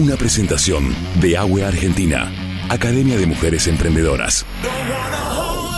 [0.00, 2.32] Una presentación de Agua Argentina,
[2.70, 4.46] Academia de Mujeres Emprendedoras.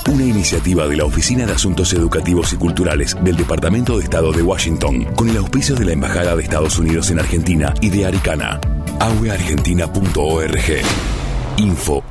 [0.08, 4.42] Una iniciativa de la Oficina de Asuntos Educativos y Culturales del Departamento de Estado de
[4.42, 8.60] Washington, con el auspicio de la Embajada de Estados Unidos en Argentina y de Aricana.
[9.00, 10.82] agueargentina.org.
[11.56, 12.04] Info.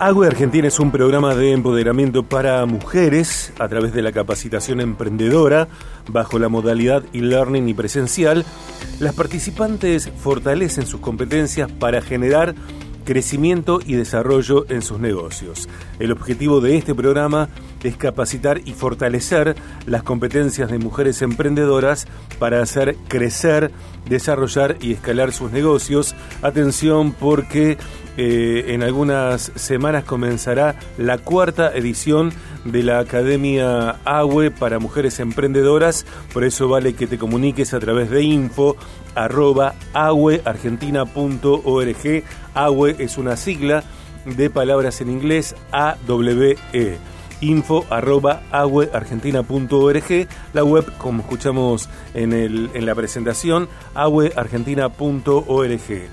[0.00, 5.66] Agua Argentina es un programa de empoderamiento para mujeres a través de la capacitación emprendedora
[6.06, 8.44] bajo la modalidad e-learning y presencial.
[9.00, 12.54] Las participantes fortalecen sus competencias para generar
[13.04, 15.68] crecimiento y desarrollo en sus negocios.
[15.98, 17.48] El objetivo de este programa
[17.96, 19.56] capacitar y fortalecer
[19.86, 22.06] las competencias de mujeres emprendedoras
[22.38, 23.70] para hacer crecer,
[24.08, 26.14] desarrollar y escalar sus negocios.
[26.42, 27.78] Atención porque
[28.16, 32.32] eh, en algunas semanas comenzará la cuarta edición
[32.64, 36.06] de la Academia AWE para Mujeres Emprendedoras.
[36.32, 38.76] Por eso vale que te comuniques a través de info
[39.14, 42.24] arroba aweargentina.org.
[42.54, 43.84] AWE es una sigla
[44.24, 46.56] de palabras en inglés AWE
[47.40, 56.08] info arroba agueargentina.org, la web como escuchamos en, el, en la presentación, agueargentina.org.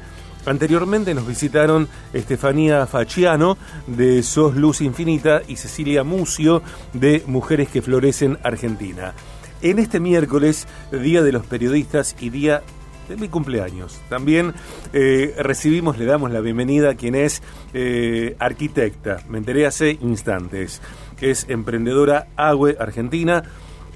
[0.46, 6.62] Anteriormente nos visitaron Estefanía Faciano de Sos Luz Infinita y Cecilia Mucio
[6.94, 9.14] de Mujeres que Florecen Argentina.
[9.62, 12.62] En este miércoles, Día de los Periodistas y Día
[13.10, 14.00] de mi cumpleaños.
[14.10, 14.54] También
[14.94, 17.42] eh, recibimos, le damos la bienvenida a quien es
[17.74, 20.82] eh, arquitecta, me enteré hace instantes.
[21.22, 23.44] Es emprendedora AWE Argentina,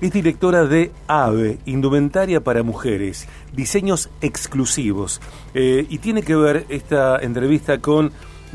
[0.02, 5.20] es directora de AVE, Indumentaria para Mujeres, diseños exclusivos.
[5.53, 8.11] Eh, y tiene que ver esta entrevista con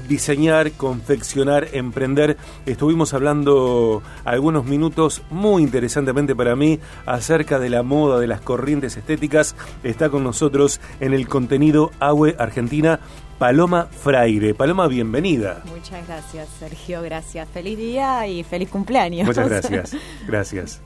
[0.09, 2.37] diseñar, confeccionar, emprender.
[2.67, 8.97] Estuvimos hablando algunos minutos muy interesantemente para mí acerca de la moda, de las corrientes
[8.97, 9.55] estéticas.
[9.83, 13.01] Está con nosotros en el contenido AWE Argentina.
[13.39, 14.55] Paloma Fraire.
[14.55, 15.63] Paloma, bienvenida.
[15.67, 17.03] Muchas gracias, Sergio.
[17.03, 17.49] Gracias.
[17.49, 19.27] Feliz día y feliz cumpleaños.
[19.27, 19.97] Muchas gracias.
[20.27, 20.81] Gracias.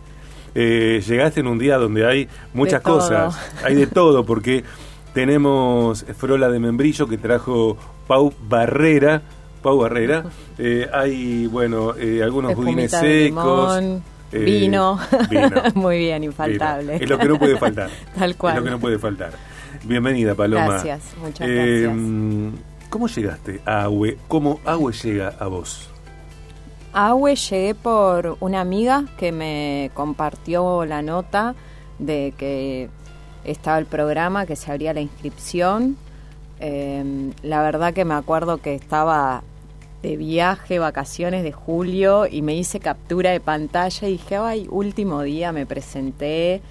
[0.55, 4.65] Eh, llegaste en un día donde hay muchas cosas, hay de todo, porque
[5.13, 7.77] tenemos Frola de Membrillo que trajo
[8.07, 9.23] Pau Barrera,
[9.63, 10.25] Pau Barrera,
[10.59, 13.81] eh, hay, bueno, eh, algunos budines secos.
[14.33, 14.99] vino.
[15.75, 16.97] Muy bien, infaltable.
[16.97, 17.91] Es lo que no puede faltar.
[18.19, 18.55] Tal cual.
[18.55, 19.33] Es lo que no puede faltar.
[19.85, 20.67] Bienvenida, Paloma.
[20.67, 21.93] Gracias, muchas gracias.
[22.91, 24.17] ¿Cómo llegaste a Agüe?
[24.29, 25.91] ¿Cómo Agüe llega a vos?
[26.93, 31.55] Agüe llegué por una amiga que me compartió la nota
[31.99, 32.89] de que
[33.45, 35.97] estaba el programa, que se abría la inscripción.
[36.61, 39.43] Em, la verdad que me acuerdo que estaba
[40.03, 45.23] de viaje, vacaciones de julio, y me hice captura de pantalla y dije, ay, último
[45.23, 46.63] día me presenté.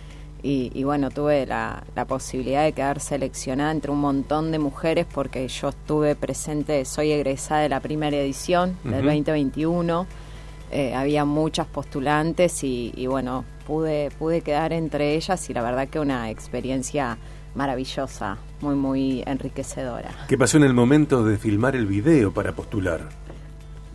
[0.43, 5.69] Y, bueno, tuve la, posibilidad de quedar seleccionada entre un montón de mujeres porque yo
[5.69, 10.07] estuve presente, soy egresada de la primera edición del 2021,
[10.71, 15.89] eh, había muchas postulantes y, y, bueno, pude, pude quedar entre ellas y la verdad
[15.89, 17.17] que una experiencia
[17.55, 20.11] maravillosa, muy, muy enriquecedora.
[20.29, 23.09] ¿Qué pasó en el momento de filmar el video para postular?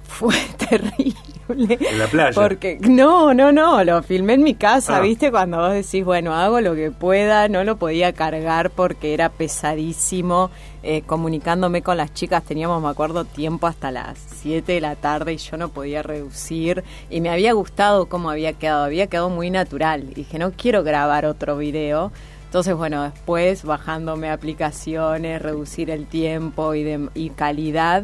[0.03, 1.31] Fue terrible.
[1.52, 2.32] En la playa.
[2.34, 5.00] Porque no, no, no, lo filmé en mi casa, ah.
[5.00, 5.30] ¿viste?
[5.30, 10.50] Cuando vos decís, bueno, hago lo que pueda, no lo podía cargar porque era pesadísimo.
[10.84, 15.32] Eh, comunicándome con las chicas, teníamos, me acuerdo, tiempo hasta las 7 de la tarde
[15.32, 16.82] y yo no podía reducir.
[17.08, 20.04] Y me había gustado cómo había quedado, había quedado muy natural.
[20.10, 22.10] Y dije, no quiero grabar otro video.
[22.46, 28.02] Entonces, bueno, después bajándome aplicaciones, reducir el tiempo y, de, y calidad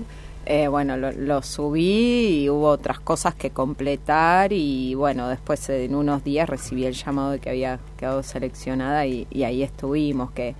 [0.50, 6.24] eh, bueno, lo, subí y hubo otras cosas que completar y bueno, después en unos
[6.24, 10.56] días recibí el llamado de que había quedado seleccionada y, ahí estuvimos, que,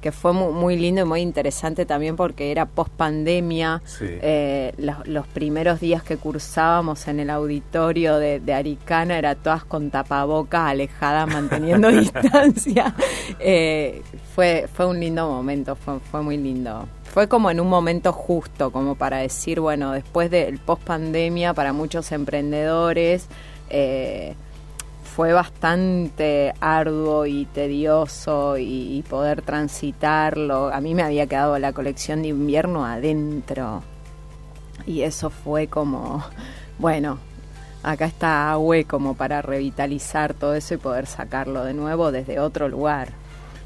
[0.00, 4.74] que fue muy, lindo y muy interesante también porque era post pandemia, eh,
[5.06, 11.26] los, primeros días que cursábamos en el auditorio de, Aricana era todas con tapabocas, alejadas,
[11.26, 12.94] manteniendo distancia.
[13.40, 14.02] Eh,
[14.36, 18.72] fue, fue un lindo momento, fue, fue muy lindo fue como en un momento justo,
[18.72, 23.26] como para decir, bueno, después del post pandemia, para muchos emprendedores,
[23.68, 24.34] eh,
[25.14, 30.72] fue bastante arduo y tedioso y, poder transitarlo.
[30.72, 33.82] A mí me había quedado la colección de invierno adentro
[34.86, 36.24] y eso fue como,
[36.78, 37.18] bueno,
[37.82, 42.68] acá está Agüe como para revitalizar todo eso y poder sacarlo de nuevo desde otro
[42.68, 43.21] lugar.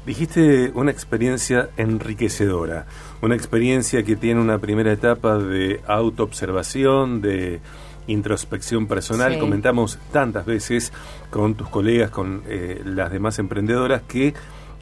[0.07, 2.85] Dijiste una experiencia enriquecedora,
[3.21, 7.59] una experiencia que tiene una primera etapa de autoobservación, de
[8.07, 9.37] introspección personal.
[9.37, 10.93] Comentamos tantas veces
[11.29, 14.33] con tus colegas, con eh, las demás emprendedoras, que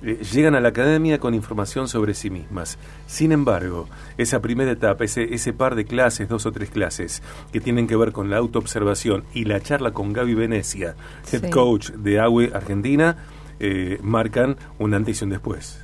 [0.04, 2.78] eh, llegan a la academia con información sobre sí mismas.
[3.08, 3.90] Sin embargo,
[4.20, 7.96] esa primera etapa, ese, ese par de clases, dos o tres clases, que tienen que
[7.96, 10.96] ver con la autoobservación y la charla con Gaby Venecia,
[11.32, 13.18] head coach de AWE Argentina,
[13.60, 15.80] eh, marcan un antes y un después.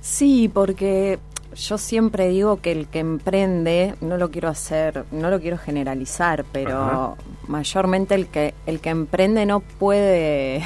[0.00, 1.18] Sí, porque
[1.54, 6.44] yo siempre digo que el que emprende, no lo quiero hacer, no lo quiero generalizar,
[6.52, 7.16] pero
[7.46, 10.62] mayormente el que el que emprende no puede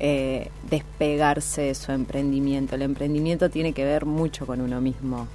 [0.00, 2.74] eh, despegarse de su emprendimiento.
[2.74, 5.28] El emprendimiento tiene que ver mucho con uno mismo,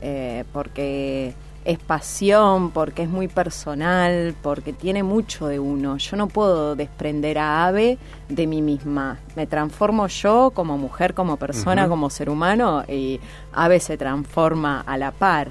[0.00, 1.34] eh, porque
[1.64, 5.96] es pasión, porque es muy personal, porque tiene mucho de uno.
[5.96, 9.18] Yo no puedo desprender a Ave de mí misma.
[9.34, 13.18] Me transformo yo como mujer, como persona, como ser humano y
[13.52, 15.48] Ave se transforma a la par.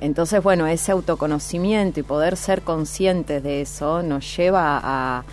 [0.00, 5.24] Entonces, bueno, ese autoconocimiento y poder ser conscientes de eso nos lleva a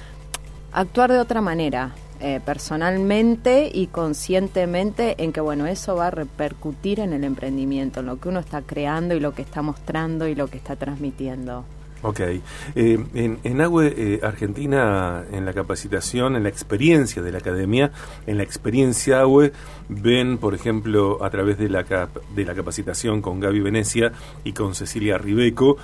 [0.72, 1.92] actuar de otra manera,
[2.24, 8.06] eh, personalmente y conscientemente en que, bueno, eso va a repercutir en el emprendimiento, en
[8.06, 11.66] lo que uno está creando y lo que está mostrando y lo que está transmitiendo.
[12.04, 12.20] Ok.
[12.20, 12.42] Eh,
[12.76, 17.92] en, en AWE eh, Argentina, en la capacitación, en la experiencia de la academia,
[18.28, 19.52] en la experiencia AWE,
[19.90, 24.12] ven, por ejemplo, a través de la, de la capacitación con Gaby Venecia
[24.44, 25.78] y con Cecilia Ribeco,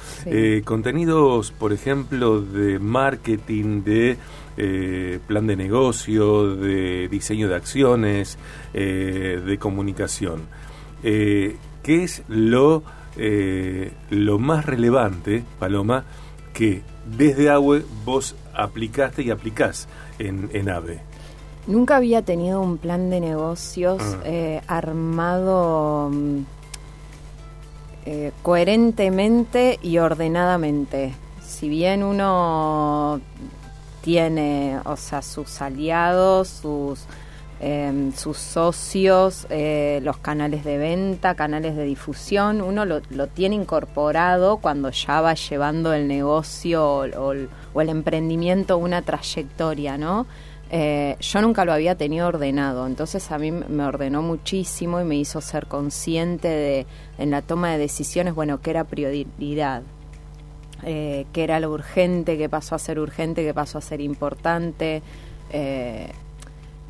[0.66, 4.18] contenidos, por ejemplo, de marketing, de
[4.60, 8.40] eh, plan de negocio, de diseño de acciones,
[8.74, 10.48] eh, de comunicación.
[11.04, 12.82] Eh, ¿Qué es lo,
[14.10, 16.06] lo más relevante, Paloma,
[16.56, 19.88] que desde AWE vos aplicaste y aplicás
[20.18, 21.02] en, en AVE?
[21.68, 24.62] Nunca había tenido un plan de negocios ah.
[24.66, 26.40] armado mm,
[28.42, 31.14] coherentemente y ordenadamente.
[31.46, 33.22] Si bien uno
[34.08, 37.02] tiene, o sea, sus aliados, sus,
[37.60, 44.60] em, sus socios, eh, los canales de venta, canales de difusión, uno lo, tiene incorporado
[44.60, 46.88] cuando ya va llevando el negocio
[47.18, 50.26] o, el emprendimiento una trayectoria, ¿no?
[50.70, 55.18] Eh, yo nunca lo había tenido ordenado, entonces a mí me ordenó muchísimo y me
[55.18, 56.86] hizo ser consciente de
[57.18, 59.84] en la toma de decisiones, bueno, que era prioridad,
[60.84, 65.02] eh, qué era lo urgente, qué pasó a ser urgente, qué pasó a ser importante.
[65.52, 66.12] Eh,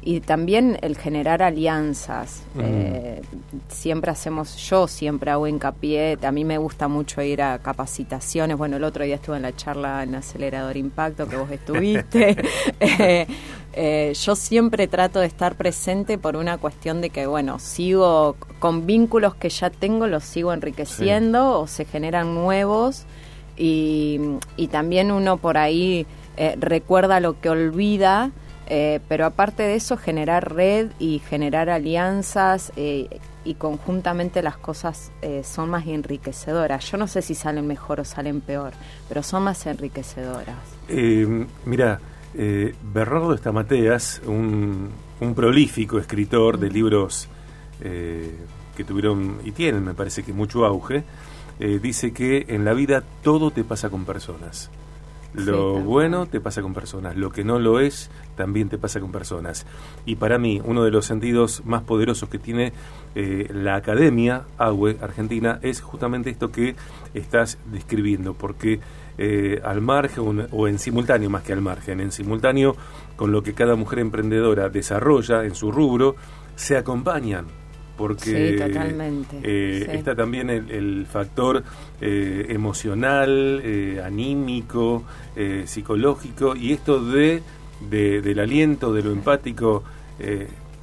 [0.04, 2.44] y también el generar alianzas.
[2.58, 3.22] Eh,
[3.68, 8.58] siempre hacemos, yo siempre hago hincapié, a mí me gusta mucho ir a capacitaciones.
[8.58, 12.38] Bueno, el otro día estuve en la charla en Acelerador Impacto que vos estuviste.
[14.14, 19.36] yo siempre trato de estar presente por una cuestión de que, bueno, sigo con vínculos
[19.36, 23.06] que ya tengo, los sigo enriqueciendo o se generan nuevos
[23.58, 24.20] y,
[24.56, 26.06] y también uno por ahí
[26.38, 28.32] eh, recuerda lo que olvida,
[28.68, 33.08] eh, pero aparte de eso generar red y generar alianzas eh,
[33.44, 35.12] y conjuntamente las cosas
[35.44, 36.92] son más enriquecedoras.
[36.92, 38.74] Yo no sé si salen mejor o salen peor,
[39.08, 40.58] pero son más enriquecedoras.
[41.66, 42.02] mira,
[42.34, 44.90] Bernardo Estamateas, un,
[45.22, 47.30] un prolífico escritor de libros
[47.80, 51.06] que tuvieron y tienen, me parece que mucho auge,
[51.60, 54.70] eh, dice que en la vida todo te pasa con personas.
[55.34, 59.12] Lo bueno te pasa con personas, lo que no lo es también te pasa con
[59.12, 59.68] personas.
[60.06, 62.74] Y para mí, uno de los sentidos más poderosos que tiene
[63.14, 66.76] eh, la Academia AWE Argentina es justamente esto que
[67.14, 68.80] estás describiendo, porque
[69.18, 72.76] eh, al margen o en simultáneo, más que al margen, en simultáneo
[73.16, 76.16] con lo que cada mujer emprendedora desarrolla en su rubro,
[76.56, 77.46] se acompañan
[77.98, 78.56] porque
[79.44, 81.64] eh, está también el, factor
[82.00, 85.04] eh, emocional, eh, anímico,
[85.66, 87.42] psicológico, y esto de,
[87.90, 89.84] del aliento, de lo empático.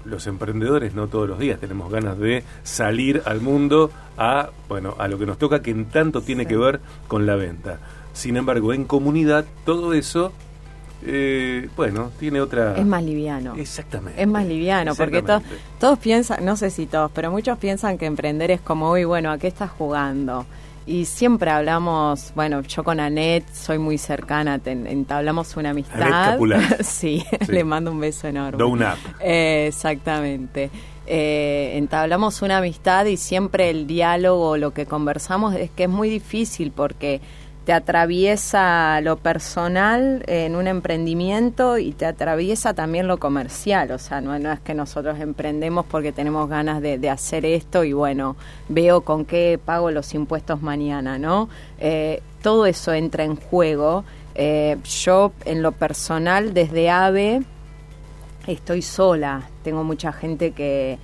[0.05, 5.09] los emprendedores no todos los días tenemos ganas de salir al mundo a bueno a
[5.09, 7.79] lo que nos toca que en tanto tiene que ver con la venta.
[8.13, 10.33] Sin embargo, en comunidad todo eso
[11.07, 12.77] eh, bueno, tiene otra...
[12.77, 13.55] Es más liviano.
[13.57, 14.21] Exactamente.
[14.21, 15.23] Es más liviano, porque
[15.79, 19.31] todos piensan, no sé si todos, pero muchos piensan que emprender es como, uy, bueno,
[19.31, 20.47] ¿a qué estás jugando?
[20.87, 26.39] Y siempre hablamos, bueno, yo con Anet soy muy cercana, entablamos una amistad.
[26.81, 28.63] sí, le mando un beso enorme.
[29.21, 30.71] Eh, exactamente.
[31.07, 36.09] Eh, entablamos una amistad y siempre el diálogo, lo que conversamos es que es muy
[36.09, 37.21] difícil porque
[37.65, 43.91] te atraviesa lo personal en un emprendimiento y te atraviesa también lo comercial.
[43.93, 48.37] O sea, no, es que nosotros emprendemos porque tenemos ganas de, hacer esto y bueno,
[48.69, 51.49] veo con qué pago los impuestos mañana, ¿no?
[51.79, 54.05] Eh, todo eso entra en juego.
[54.35, 57.43] Eh, yo en lo personal desde AVE
[58.47, 60.99] estoy sola, tengo mucha gente que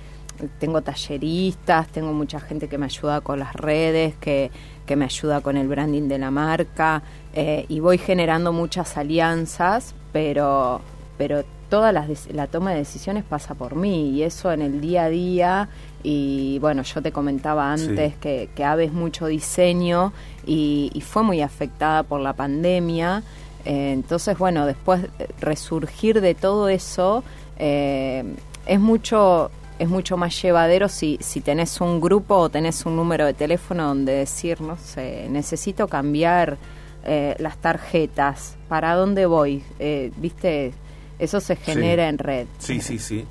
[0.59, 4.51] tengo talleristas, tengo mucha gente que me ayuda con las redes, que,
[4.85, 9.95] que me ayuda con el branding de la marca eh, y voy generando muchas alianzas,
[10.11, 10.81] pero,
[11.17, 15.05] pero toda la, la toma de decisiones pasa por mí y eso en el día
[15.05, 15.69] a día
[16.03, 20.13] y bueno, yo te comentaba antes que, que Aves mucho diseño
[20.45, 23.23] y, fue muy afectada por la pandemia.
[23.65, 25.05] Eh, entonces, bueno, después
[25.39, 27.23] resurgir de todo eso
[27.57, 28.23] eh,
[28.65, 29.51] es mucho
[29.81, 33.87] es mucho más llevadero si, si tenés un grupo o tenés un número de teléfono
[33.87, 36.59] donde decir, no sé, necesito cambiar
[37.03, 39.63] eh, las tarjetas, ¿para dónde voy?
[39.79, 40.71] Eh, ¿Viste?
[41.17, 42.45] Eso se genera en red.
[42.59, 43.25] Sí, sí, sí.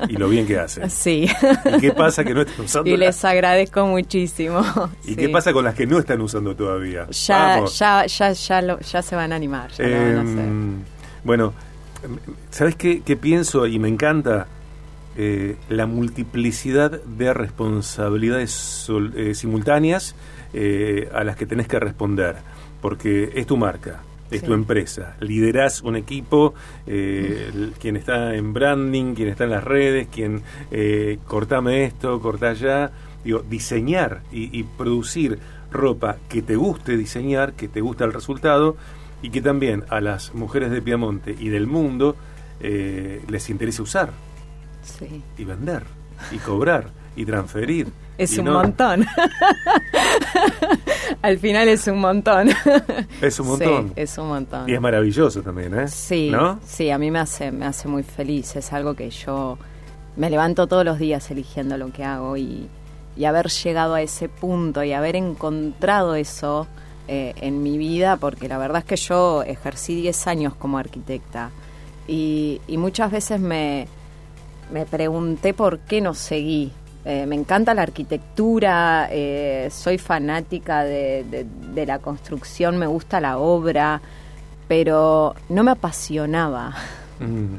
[0.07, 0.89] ¿Y lo bien que hacen?
[0.99, 1.29] Sí.
[1.65, 2.89] ¿Y qué pasa que no están usando?
[2.93, 4.61] Y les agradezco muchísimo.
[5.05, 7.07] ¿Y qué pasa con las que no están usando todavía?
[7.09, 9.69] Ya, ya, ya, ya, ya se van a animar.
[9.77, 10.79] Em,
[11.23, 11.53] bueno,
[12.51, 14.47] ¿sabes qué, qué pienso y me encanta?
[15.21, 20.15] Eh, la multiplicidad de responsabilidades eh, simultáneas
[20.53, 22.37] eh, a las que tenés que responder,
[22.81, 26.53] porque es tu marca, es tu empresa, liderás un equipo,
[26.85, 30.41] quien está en branding, quien está en las redes, quien
[31.27, 32.91] cortame esto, corta allá,
[33.25, 35.37] digo, diseñar y, y producir
[35.69, 38.77] ropa que te guste diseñar, que te gusta el resultado
[39.21, 42.15] y que también a las mujeres de Piamonte y del mundo
[42.61, 44.11] les interese usar
[45.37, 45.83] y vender,
[46.31, 47.87] y cobrar, y transferir.
[48.17, 49.05] Es un montón.
[51.21, 52.49] Al final es un montón.
[53.21, 53.87] Es un montón.
[53.87, 54.69] Sí, es un montón.
[54.69, 55.87] Y es maravilloso también, ¿eh?
[55.87, 56.31] Sí,
[56.65, 58.57] sí, a mí me hace, me hace muy feliz.
[58.57, 59.57] Es algo que yo
[60.17, 62.67] me levanto todos los días eligiendo lo que hago y,
[63.15, 66.67] y haber llegado a ese punto y haber encontrado eso
[67.07, 71.49] eh, en mi vida, porque la verdad es que yo ejercí 10 años como arquitecta
[72.07, 73.87] y, y muchas veces me,
[74.71, 76.71] me pregunté por qué no seguí.
[77.05, 81.47] Eh, me encanta la arquitectura, eh, soy fanática de,
[81.87, 84.01] la construcción, me gusta la obra,
[84.67, 86.75] pero no me apasionaba.
[87.19, 87.55] Mm.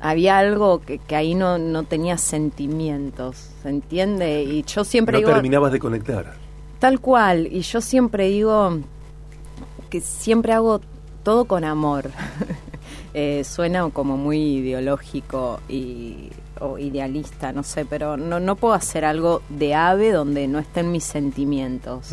[0.00, 4.42] Había algo que, ahí no, no, tenía sentimientos, ¿se entiende?
[4.42, 6.34] Y yo siempre no terminabas de conectar.
[6.78, 8.78] Tal cual, y yo siempre digo
[9.90, 10.80] que siempre hago
[11.22, 12.10] todo con amor.
[13.16, 16.30] Eh, suena como muy ideológico y
[16.60, 20.90] o idealista, no sé, pero no, no puedo hacer algo de ave donde no estén
[20.90, 22.10] mis sentimientos.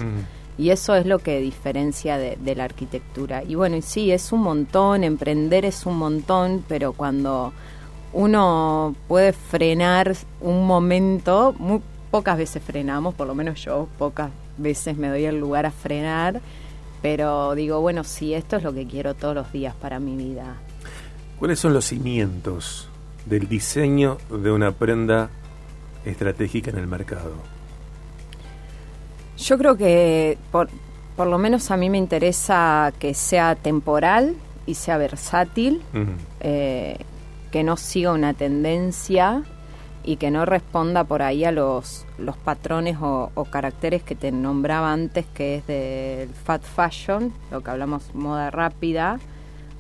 [0.57, 3.43] Y eso es lo que diferencia de, la arquitectura.
[3.43, 7.53] Y bueno, y sí, es un montón, emprender es un montón, pero cuando
[8.13, 11.81] uno puede frenar un momento, muy
[12.11, 16.41] pocas veces frenamos, por lo menos yo pocas veces me doy el lugar a frenar,
[17.01, 20.57] pero digo, bueno, sí, esto es lo que quiero todos los días para mi vida.
[21.41, 22.87] ¿Cuáles son los cimientos
[23.25, 25.31] del diseño de una prenda
[26.05, 27.33] estratégica en el mercado?
[29.39, 30.69] Yo creo que por,
[31.15, 34.35] por lo menos a mí me interesa que sea temporal
[34.67, 35.81] y sea versátil,
[36.41, 36.99] eh,
[37.49, 39.41] que no siga una tendencia
[40.03, 44.31] y que no responda por ahí a los, los patrones o, o, caracteres que te
[44.31, 49.19] nombraba antes, que es del fat fashion, lo que hablamos moda rápida,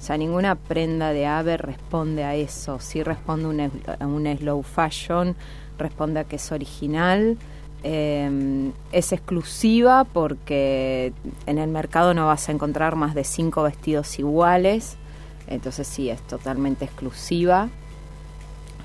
[0.01, 2.79] o sea, ninguna prenda de ave responde a eso.
[2.79, 5.35] Sí responde a un slow fashion,
[5.77, 7.37] responde a que es original,
[7.83, 11.13] em, es exclusiva porque
[11.45, 14.97] en el mercado no vas a encontrar más de cinco vestidos iguales.
[15.45, 17.69] Entonces sí, es totalmente exclusiva.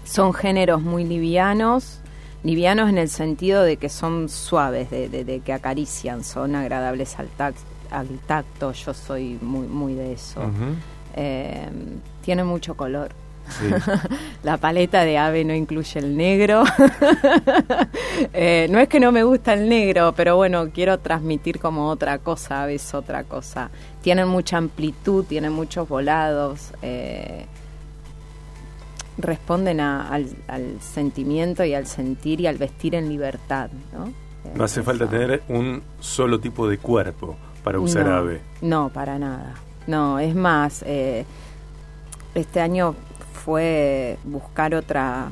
[0.04, 2.00] Son géneros muy livianos,
[2.44, 7.30] livianos en el sentido de que son suaves, de, que acarician, son agradables al,
[7.90, 8.72] al tacto.
[8.72, 10.42] Yo soy muy, muy de eso.
[11.16, 11.68] Eh,
[12.22, 13.12] tiene mucho color.
[14.42, 16.64] la paleta de ave no incluye el negro.
[18.32, 22.18] Eh, no es que no me gusta el negro, pero bueno, quiero transmitir como otra
[22.18, 23.70] cosa, ave es otra cosa.
[24.00, 26.72] Tienen mucha amplitud, tienen muchos volados.
[26.80, 27.44] Eh,
[29.18, 30.26] responden al,
[30.80, 33.68] sentimiento y al sentir y al vestir en libertad.
[33.92, 34.12] No,
[34.54, 38.40] no hace falta tener un solo tipo de cuerpo para usar ave.
[38.62, 39.54] No, para nada.
[39.86, 41.24] No, es más, eh,
[42.34, 42.94] este año
[43.32, 45.30] fue buscar otra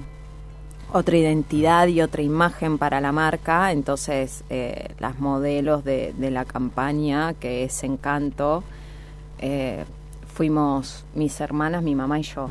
[0.94, 7.34] otra identidad y otra imagen para la marca, entonces eh, las modelos de, la campaña,
[7.34, 8.62] que es Encanto,
[9.40, 9.84] eh,
[10.32, 12.49] fuimos mis hermanas, mi mamá y yo.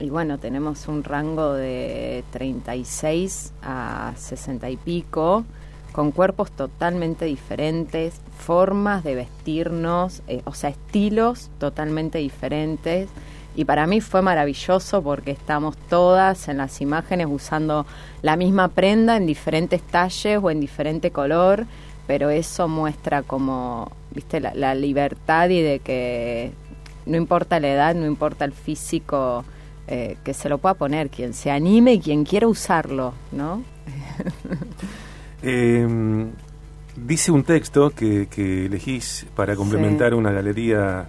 [0.00, 5.44] Y bueno, tenemos un rango de 36 a 60 y pico,
[5.92, 13.08] con cuerpos totalmente diferentes, formas de vestirnos, eh, o sea, estilos totalmente diferentes.
[13.54, 17.86] Y para mí fue maravilloso porque estamos todas en las imágenes usando
[18.22, 21.66] la misma prenda en diferentes talles o en diferente color,
[22.06, 26.52] pero eso muestra como, viste, la, la libertad y de que
[27.04, 29.44] no importa la edad, no importa el físico,
[29.88, 33.62] eh, que se lo pueda poner quien se anime y quien quiera usarlo, ¿no?
[35.42, 36.30] Em,
[36.96, 38.28] dice un texto que,
[38.66, 41.08] elegís para complementar una galería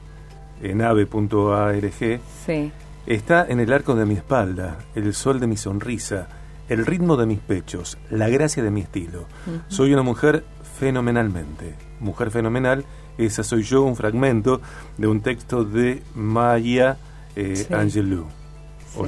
[0.62, 2.22] en ave.arg.
[2.46, 2.72] Sí.
[3.06, 6.28] Está en el arco de mi espalda, el sol de mi sonrisa,
[6.70, 9.26] el ritmo de mis pechos, la gracia de mi estilo.
[9.68, 10.44] Soy una mujer
[10.80, 11.76] fenomenalmente.
[12.00, 12.86] Mujer fenomenal,
[13.18, 14.62] esa soy yo, un fragmento
[14.98, 16.98] de un texto de Maya
[17.36, 18.28] eh, Angelou
[18.96, 19.08] o.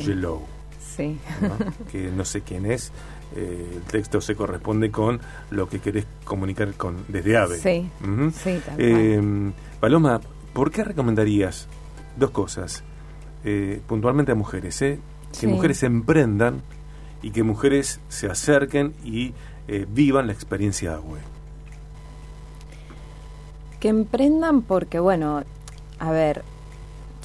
[0.95, 1.17] Sí.
[1.91, 2.91] que no sé quién es.
[3.35, 7.57] Eh, el texto se corresponde con lo que querés comunicar con desde AVE.
[7.57, 7.89] Sí,
[8.33, 10.21] sí eh, Paloma,
[10.53, 11.67] ¿por qué recomendarías
[12.17, 12.83] dos cosas?
[13.43, 14.99] Eh, puntualmente a mujeres, ¿eh?
[15.37, 16.61] que mujeres emprendan
[17.21, 19.33] y que mujeres se acerquen y
[19.89, 21.19] vivan la experiencia AVE.
[23.79, 25.43] Que emprendan porque, bueno,
[25.99, 26.43] a ver,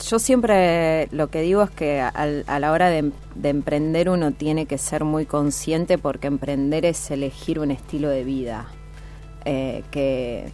[0.08, 4.78] yo siempre lo que digo es que a la hora de, emprender uno tiene que
[4.78, 8.66] ser muy consciente porque emprender es elegir un estilo de vida
[9.44, 10.52] eh, que,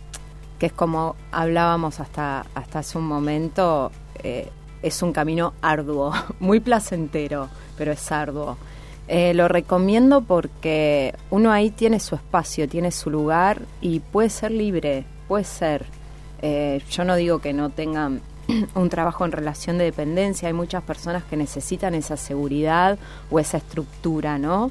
[0.60, 3.92] es como hablábamos hasta, hasta hace un momento,
[4.22, 4.48] eh,
[4.82, 8.56] es un camino arduo, muy placentero, pero es arduo.
[9.08, 14.50] Eh, lo recomiendo porque uno ahí tiene su espacio, tiene su lugar y puede ser
[14.50, 15.86] libre, puede ser.
[16.90, 18.20] yo no digo que no tengan
[18.74, 22.98] un trabajo en relación de dependencia, hay muchas personas que necesitan esa seguridad
[23.30, 24.70] o esa estructura, ¿no?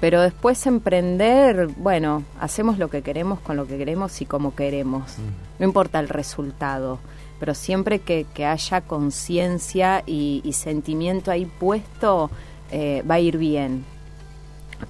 [0.00, 5.14] Pero después emprender, bueno, hacemos lo que queremos con lo que queremos y como queremos.
[5.60, 6.98] No importa el resultado,
[7.38, 12.32] pero siempre que, haya conciencia y, sentimiento ahí puesto,
[12.72, 13.84] eh, va a ir bien.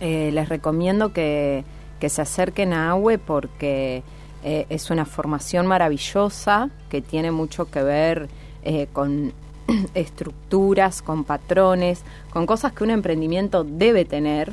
[0.00, 1.64] Eh, les recomiendo que,
[2.00, 4.02] que se acerquen a AWE porque
[4.44, 8.28] eh, es una formación maravillosa que tiene mucho que ver
[8.64, 9.32] eh, con
[9.94, 12.02] estructuras, con patrones,
[12.32, 14.52] con cosas que un emprendimiento debe tener,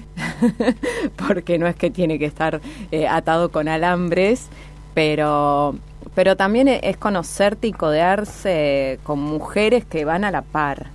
[1.27, 4.49] porque no es que tiene que estar eh, atado con alambres,
[4.93, 5.75] pero,
[6.13, 10.87] pero también es conocerte y codearse con mujeres que van a la par.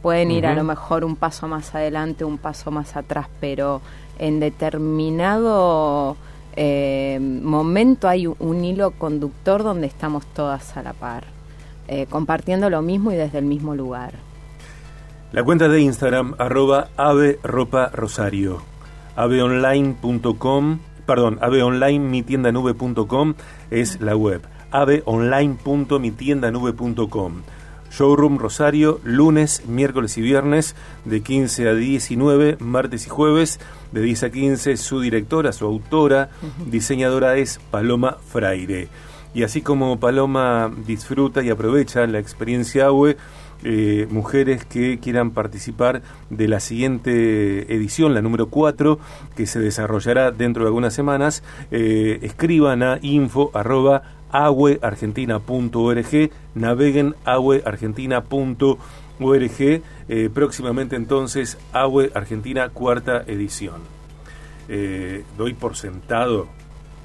[0.00, 3.80] Pueden ir a lo mejor un paso más adelante, un paso más atrás, pero
[4.18, 6.16] en determinado
[6.56, 11.24] eh, momento hay un hilo conductor donde estamos todas a la par,
[11.88, 14.14] eh, compartiendo lo mismo y desde el mismo lugar.
[15.32, 18.62] La cuenta de Instagram, arroba ave ropa rosario,
[19.16, 23.34] aveonline.com, perdón, aveonline.mitiendanube.com
[23.70, 27.32] es la web, aveonline.mitiendanube.com.
[27.92, 30.74] Showroom Rosario, lunes, miércoles y viernes,
[31.04, 33.60] de 15 a 19, martes y jueves,
[33.92, 34.76] de 10 a 15.
[34.78, 36.30] Su directora, su autora,
[36.66, 38.88] diseñadora es Paloma Fraire.
[39.34, 43.16] Y así como Paloma disfruta y aprovecha la experiencia AWE,
[43.64, 48.98] eh, mujeres que quieran participar de la siguiente edición, la número 4,
[49.36, 59.60] que se desarrollará dentro de algunas semanas, eh, escriban a info arroba agueargentina.org, naveguen agueargentina.org,
[59.60, 59.82] eh,
[60.34, 63.82] próximamente entonces Agüe Argentina cuarta edición.
[64.68, 66.48] Eh, doy por sentado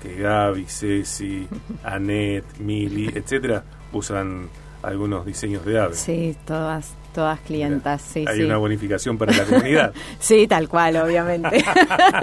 [0.01, 1.47] que Gaby, Ceci,
[1.83, 4.47] Anet, Mili, etcétera, usan
[4.88, 5.95] algunos diseños de ave.
[5.95, 9.91] Sí, todas, Todas clientas, sí, Hay una bonificación para la comunidad.
[10.19, 11.65] sí, tal cual, obviamente.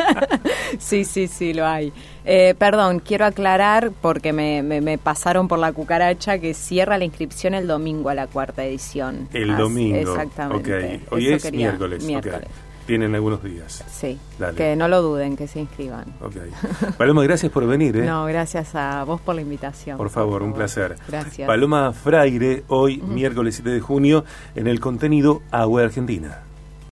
[0.78, 1.92] sí, sí, sí, lo hay.
[2.24, 7.54] Eh, perdón, quiero aclarar, porque me, me, pasaron por la cucaracha, que cierra la inscripción
[7.54, 9.28] el domingo a la cuarta edición.
[9.32, 9.96] El domingo.
[9.96, 11.00] Exactamente.
[11.10, 12.04] Hoy es miércoles.
[12.04, 12.46] miércoles.
[12.86, 13.82] Tienen algunos días.
[13.90, 14.18] Sí,
[14.56, 16.04] que no lo duden, que se inscriban.
[16.20, 16.36] Ok.
[16.98, 17.96] Paloma, gracias por venir.
[17.96, 18.06] ¿eh?
[18.06, 19.96] No, gracias a vos por la invitación.
[19.96, 20.96] Por favor, un placer.
[21.08, 21.46] Gracias.
[21.46, 26.42] Paloma Fraire, hoy, miércoles 7 de junio, en el contenido Agua Argentina.